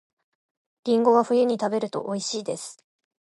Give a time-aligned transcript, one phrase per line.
[0.85, 2.83] りんごは冬に食べると美味しいです